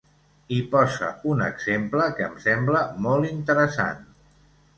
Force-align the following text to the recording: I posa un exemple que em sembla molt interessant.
I 0.55 0.57
posa 0.69 1.09
un 1.33 1.43
exemple 1.47 2.07
que 2.15 2.25
em 2.29 2.33
sembla 2.47 2.83
molt 3.09 3.29
interessant. 3.35 4.03